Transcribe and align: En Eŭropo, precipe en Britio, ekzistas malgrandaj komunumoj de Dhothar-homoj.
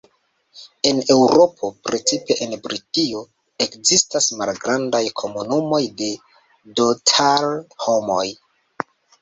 En 0.91 1.01
Eŭropo, 1.15 1.69
precipe 1.87 2.37
en 2.45 2.55
Britio, 2.63 3.21
ekzistas 3.67 4.31
malgrandaj 4.41 5.03
komunumoj 5.23 5.83
de 6.01 6.11
Dhothar-homoj. 6.81 8.27